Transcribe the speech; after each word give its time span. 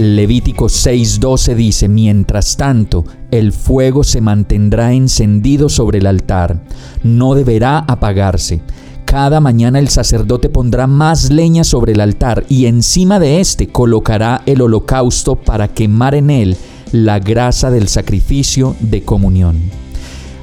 Levítico 0.00 0.70
6:12 0.70 1.54
dice, 1.54 1.86
mientras 1.86 2.56
tanto, 2.56 3.04
el 3.30 3.52
fuego 3.52 4.02
se 4.02 4.22
mantendrá 4.22 4.94
encendido 4.94 5.68
sobre 5.68 5.98
el 5.98 6.06
altar, 6.06 6.62
no 7.02 7.34
deberá 7.34 7.80
apagarse. 7.80 8.62
Cada 9.04 9.40
mañana 9.40 9.78
el 9.78 9.90
sacerdote 9.90 10.48
pondrá 10.48 10.86
más 10.86 11.30
leña 11.30 11.64
sobre 11.64 11.92
el 11.92 12.00
altar 12.00 12.46
y 12.48 12.64
encima 12.64 13.18
de 13.18 13.40
éste 13.40 13.68
colocará 13.68 14.40
el 14.46 14.62
holocausto 14.62 15.36
para 15.36 15.68
quemar 15.68 16.14
en 16.14 16.30
él 16.30 16.56
la 16.92 17.18
grasa 17.18 17.70
del 17.70 17.86
sacrificio 17.86 18.76
de 18.80 19.02
comunión. 19.02 19.58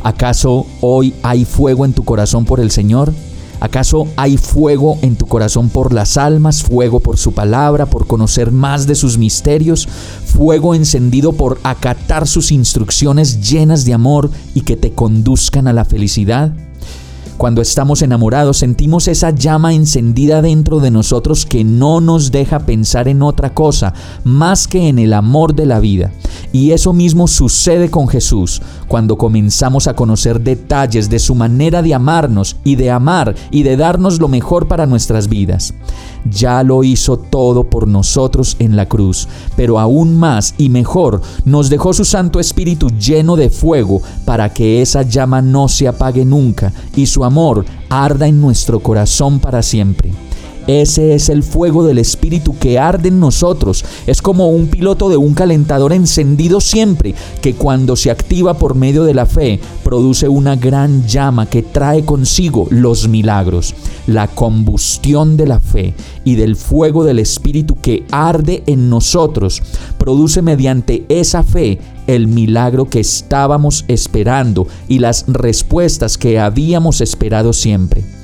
¿Acaso 0.03 0.67
hoy 0.81 1.15
hay 1.23 1.45
fuego 1.45 1.83
en 1.83 1.93
tu 1.93 2.03
corazón 2.03 2.45
por 2.45 2.59
el 2.59 2.69
Señor? 2.69 3.11
¿Acaso 3.59 4.07
hay 4.15 4.37
fuego 4.37 4.99
en 5.01 5.15
tu 5.15 5.25
corazón 5.25 5.69
por 5.69 5.93
las 5.93 6.17
almas, 6.17 6.61
fuego 6.61 6.99
por 6.99 7.17
su 7.17 7.33
palabra, 7.33 7.87
por 7.87 8.05
conocer 8.05 8.51
más 8.51 8.85
de 8.85 8.95
sus 8.95 9.17
misterios, 9.17 9.87
fuego 10.25 10.75
encendido 10.75 11.33
por 11.33 11.59
acatar 11.63 12.27
sus 12.27 12.51
instrucciones 12.51 13.49
llenas 13.49 13.83
de 13.85 13.93
amor 13.93 14.29
y 14.53 14.61
que 14.61 14.75
te 14.75 14.91
conduzcan 14.91 15.67
a 15.67 15.73
la 15.73 15.85
felicidad? 15.85 16.53
Cuando 17.37 17.61
estamos 17.61 18.01
enamorados 18.01 18.57
sentimos 18.57 19.07
esa 19.07 19.29
llama 19.29 19.73
encendida 19.73 20.41
dentro 20.41 20.79
de 20.79 20.89
nosotros 20.89 21.45
que 21.45 21.63
no 21.63 22.01
nos 22.01 22.31
deja 22.31 22.59
pensar 22.59 23.07
en 23.07 23.21
otra 23.21 23.53
cosa 23.53 23.93
más 24.23 24.67
que 24.67 24.87
en 24.87 24.97
el 24.97 25.13
amor 25.13 25.53
de 25.53 25.67
la 25.67 25.79
vida. 25.79 26.11
Y 26.57 26.71
eso 26.71 26.91
mismo 26.91 27.27
sucede 27.27 27.91
con 27.91 28.07
Jesús 28.07 28.63
cuando 28.87 29.15
comenzamos 29.15 29.85
a 29.85 29.93
conocer 29.93 30.41
detalles 30.41 31.07
de 31.07 31.19
su 31.19 31.35
manera 31.35 31.83
de 31.83 31.93
amarnos 31.93 32.55
y 32.63 32.75
de 32.77 32.89
amar 32.89 33.35
y 33.51 33.61
de 33.61 33.77
darnos 33.77 34.19
lo 34.19 34.27
mejor 34.27 34.67
para 34.67 34.87
nuestras 34.87 35.27
vidas. 35.27 35.75
Ya 36.27 36.63
lo 36.63 36.83
hizo 36.83 37.17
todo 37.17 37.65
por 37.65 37.87
nosotros 37.87 38.55
en 38.57 38.75
la 38.75 38.87
cruz, 38.87 39.27
pero 39.55 39.79
aún 39.79 40.17
más 40.17 40.55
y 40.57 40.69
mejor 40.69 41.21
nos 41.45 41.69
dejó 41.69 41.93
su 41.93 42.03
Santo 42.03 42.39
Espíritu 42.39 42.89
lleno 42.89 43.35
de 43.35 43.51
fuego 43.51 44.01
para 44.25 44.51
que 44.51 44.81
esa 44.81 45.03
llama 45.03 45.43
no 45.43 45.67
se 45.67 45.87
apague 45.87 46.25
nunca 46.25 46.73
y 46.95 47.05
su 47.05 47.23
amor 47.23 47.65
arda 47.87 48.27
en 48.27 48.41
nuestro 48.41 48.79
corazón 48.79 49.39
para 49.39 49.61
siempre. 49.61 50.11
Ese 50.67 51.15
es 51.15 51.29
el 51.29 51.43
fuego 51.43 51.85
del 51.85 51.97
Espíritu 51.97 52.57
que 52.59 52.77
arde 52.77 53.07
en 53.07 53.21
nosotros. 53.21 53.85
Es 54.05 54.21
como 54.21 54.49
un 54.49 54.67
piloto 54.67 55.07
de 55.07 55.15
un 55.15 55.33
calentador 55.33 55.93
encendido 55.93 56.59
siempre, 56.59 57.15
que 57.41 57.53
cuando 57.53 57.95
se 57.95 58.11
activa 58.11 58.55
por 58.55 58.75
medio 58.75 59.05
de 59.05 59.13
la 59.13 59.25
fe, 59.25 59.61
produce 59.83 60.27
una 60.27 60.57
gran 60.57 61.07
llama 61.07 61.45
que 61.45 61.63
trae 61.63 62.03
consigo 62.03 62.67
los 62.69 63.07
milagros. 63.07 63.75
La 64.07 64.27
combustión 64.27 65.37
de 65.37 65.47
la 65.47 65.61
fe 65.61 65.93
y 66.25 66.35
del 66.35 66.57
fuego 66.57 67.05
del 67.05 67.19
Espíritu 67.19 67.77
que 67.81 68.05
arde 68.11 68.63
en 68.67 68.89
nosotros, 68.89 69.61
produce 69.97 70.41
mediante 70.41 71.05
esa 71.07 71.43
fe 71.43 71.79
el 72.07 72.27
milagro 72.27 72.89
que 72.89 72.99
estábamos 72.99 73.85
esperando 73.87 74.67
y 74.87 74.99
las 74.99 75.25
respuestas 75.27 76.17
que 76.17 76.39
habíamos 76.39 76.99
esperado 77.01 77.53
siempre. 77.53 78.16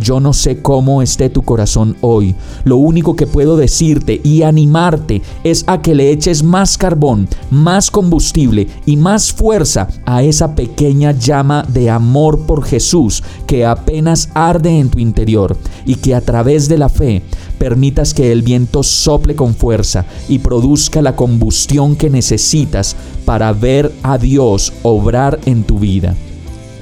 Yo 0.00 0.20
no 0.20 0.32
sé 0.32 0.60
cómo 0.62 1.02
esté 1.02 1.30
tu 1.30 1.42
corazón 1.42 1.96
hoy. 2.00 2.34
Lo 2.64 2.76
único 2.76 3.16
que 3.16 3.26
puedo 3.26 3.56
decirte 3.56 4.20
y 4.22 4.42
animarte 4.42 5.22
es 5.44 5.64
a 5.66 5.80
que 5.82 5.94
le 5.94 6.10
eches 6.10 6.42
más 6.42 6.78
carbón, 6.78 7.28
más 7.50 7.90
combustible 7.90 8.68
y 8.86 8.96
más 8.96 9.32
fuerza 9.32 9.88
a 10.04 10.22
esa 10.22 10.54
pequeña 10.54 11.12
llama 11.12 11.64
de 11.68 11.90
amor 11.90 12.40
por 12.40 12.64
Jesús 12.64 13.22
que 13.46 13.64
apenas 13.64 14.30
arde 14.34 14.78
en 14.78 14.90
tu 14.90 14.98
interior 14.98 15.56
y 15.84 15.96
que 15.96 16.14
a 16.14 16.20
través 16.20 16.68
de 16.68 16.78
la 16.78 16.88
fe 16.88 17.22
permitas 17.58 18.14
que 18.14 18.30
el 18.32 18.42
viento 18.42 18.82
sople 18.82 19.34
con 19.34 19.54
fuerza 19.54 20.04
y 20.28 20.38
produzca 20.38 21.02
la 21.02 21.16
combustión 21.16 21.96
que 21.96 22.10
necesitas 22.10 22.96
para 23.24 23.52
ver 23.52 23.92
a 24.02 24.18
Dios 24.18 24.72
obrar 24.82 25.38
en 25.44 25.64
tu 25.64 25.78
vida. 25.78 26.14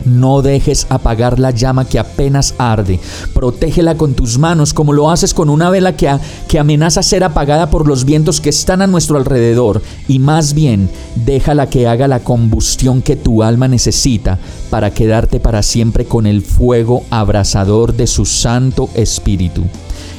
No 0.07 0.41
dejes 0.41 0.87
apagar 0.89 1.41
la 1.41 1.51
llama 1.51 1.85
que 1.85 1.99
apenas 1.99 2.55
arde. 2.59 3.01
Protégela 3.35 3.97
con 3.97 4.15
tus 4.15 4.39
manos 4.39 4.73
como 4.73 4.93
lo 4.93 5.11
haces 5.11 5.35
con 5.35 5.51
una 5.51 5.69
vela 5.69 5.97
que, 5.97 6.17
que 6.47 6.61
amenaza 6.61 7.03
ser 7.03 7.25
apagada 7.25 7.71
por 7.71 7.89
los 7.89 8.05
vientos 8.05 8.41
que 8.41 8.51
están 8.51 8.83
a 8.83 8.87
nuestro 8.87 9.17
alrededor. 9.17 9.83
Y 10.07 10.21
más 10.21 10.55
bien, 10.55 10.89
déjala 11.17 11.69
que 11.69 11.89
haga 11.89 12.07
la 12.07 12.21
combustión 12.21 13.03
que 13.03 13.17
tu 13.17 13.43
alma 13.43 13.67
necesita 13.67 14.39
para 14.71 14.93
quedarte 14.93 15.41
para 15.41 15.65
siempre 15.65 16.05
con 16.05 16.27
el 16.27 16.43
fuego 16.43 17.03
abrasador 17.11 17.93
de 17.95 18.07
su 18.07 18.27
Santo 18.27 18.89
Espíritu. 18.95 19.65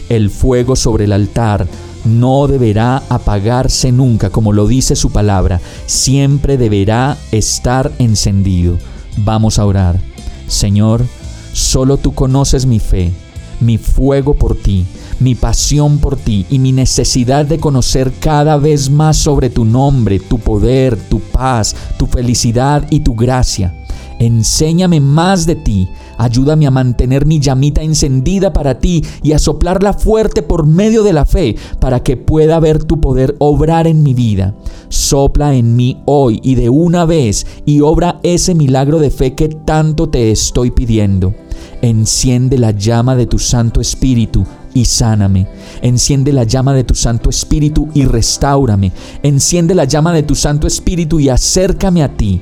El 0.10 0.30
fuego 0.30 0.76
sobre 0.76 1.06
el 1.06 1.14
altar 1.14 1.66
no 2.04 2.48
deberá 2.48 3.04
apagarse 3.10 3.92
nunca, 3.92 4.30
como 4.30 4.52
lo 4.52 4.68
dice 4.68 4.96
su 4.96 5.12
palabra, 5.12 5.62
siempre 5.86 6.58
deberá 6.58 7.18
estar 7.32 7.92
encendido. 8.00 8.78
Vamos 9.18 9.60
a 9.60 9.66
orar. 9.66 10.00
Señor, 10.48 11.06
solo 11.54 11.98
tú 11.98 12.14
conoces 12.14 12.66
mi 12.66 12.80
fe, 12.80 13.12
mi 13.60 13.78
fuego 13.78 14.34
por 14.36 14.56
ti, 14.56 14.86
mi 15.20 15.36
pasión 15.36 15.98
por 15.98 16.16
ti 16.16 16.46
y 16.50 16.60
mi 16.60 16.72
necesidad 16.72 17.46
de 17.46 17.60
conocer 17.60 18.14
cada 18.20 18.58
vez 18.58 18.90
más 18.90 19.18
sobre 19.18 19.50
tu 19.50 19.66
nombre, 19.66 20.20
tu 20.20 20.40
poder, 20.40 20.98
tu 20.98 21.20
paz, 21.20 21.76
tu 21.98 22.06
felicidad 22.06 22.86
y 22.90 23.00
tu 23.00 23.16
gracia. 23.16 23.74
Enséñame 24.20 25.00
más 25.00 25.46
de 25.46 25.56
ti. 25.56 25.88
Ayúdame 26.18 26.66
a 26.66 26.72
mantener 26.72 27.26
mi 27.26 27.40
llamita 27.40 27.82
encendida 27.84 28.52
para 28.52 28.80
ti 28.80 29.04
y 29.22 29.34
a 29.34 29.40
soplarla 29.40 29.94
fuerte 29.94 30.42
por 30.42 30.66
medio 30.66 31.04
de 31.04 31.14
la 31.14 31.26
fe 31.26 31.56
para 31.80 32.02
que 32.02 32.18
pueda 32.18 32.60
ver 32.60 32.84
tu 32.84 33.00
poder 33.00 33.36
obrar 33.40 33.86
en 33.86 34.02
mi 34.02 34.14
vida. 34.14 34.56
Sopla 34.90 35.54
en 35.54 35.76
mí 35.76 36.02
hoy 36.06 36.40
y 36.44 36.56
de 36.56 36.70
una 36.70 37.06
vez 37.06 37.46
y 37.66 37.82
obra 37.82 38.20
ese 38.24 38.56
milagro 38.56 39.00
de 39.00 39.12
fe 39.12 39.36
que 39.36 39.50
tanto 39.50 40.10
te 40.10 40.32
estoy 40.32 40.72
pidiendo. 40.72 41.36
Enciende 41.82 42.58
la 42.58 42.72
llama 42.72 43.16
de 43.16 43.28
tu 43.28 43.38
Santo 43.38 43.82
Espíritu 43.82 44.46
y 44.74 44.86
sáname. 44.86 45.48
Enciende 45.82 46.34
la 46.34 46.44
llama 46.44 46.74
de 46.74 46.84
tu 46.84 46.96
Santo 46.96 47.30
Espíritu 47.30 47.90
y 47.94 48.06
restaurame. 48.06 48.92
Enciende 49.22 49.76
la 49.76 49.86
llama 49.86 50.14
de 50.14 50.24
tu 50.24 50.34
Santo 50.34 50.66
Espíritu 50.68 51.20
y 51.20 51.30
acércame 51.30 52.04
a 52.04 52.16
ti. 52.16 52.42